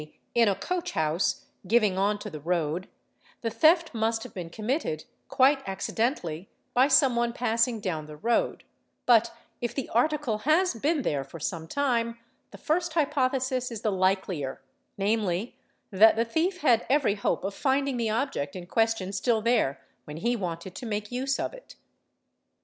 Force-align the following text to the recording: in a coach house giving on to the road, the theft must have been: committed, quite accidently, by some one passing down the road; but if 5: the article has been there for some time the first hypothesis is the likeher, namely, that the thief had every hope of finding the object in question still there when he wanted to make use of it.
in 0.33 0.47
a 0.47 0.55
coach 0.55 0.93
house 0.93 1.45
giving 1.67 1.95
on 1.95 2.17
to 2.17 2.27
the 2.27 2.39
road, 2.39 2.87
the 3.41 3.51
theft 3.51 3.93
must 3.93 4.23
have 4.23 4.33
been: 4.33 4.49
committed, 4.49 5.03
quite 5.27 5.61
accidently, 5.67 6.49
by 6.73 6.87
some 6.87 7.15
one 7.15 7.31
passing 7.31 7.79
down 7.79 8.07
the 8.07 8.17
road; 8.17 8.63
but 9.05 9.31
if 9.61 9.73
5: 9.73 9.75
the 9.75 9.89
article 9.89 10.39
has 10.39 10.73
been 10.73 11.03
there 11.03 11.23
for 11.23 11.39
some 11.39 11.67
time 11.67 12.17
the 12.49 12.57
first 12.57 12.93
hypothesis 12.93 13.69
is 13.69 13.81
the 13.83 13.91
likeher, 13.91 14.57
namely, 14.97 15.55
that 15.91 16.15
the 16.15 16.25
thief 16.25 16.61
had 16.61 16.83
every 16.89 17.13
hope 17.13 17.43
of 17.43 17.53
finding 17.53 17.97
the 17.97 18.09
object 18.09 18.55
in 18.55 18.65
question 18.65 19.11
still 19.13 19.43
there 19.43 19.79
when 20.05 20.17
he 20.17 20.35
wanted 20.35 20.73
to 20.73 20.87
make 20.87 21.11
use 21.11 21.39
of 21.39 21.53
it. 21.53 21.75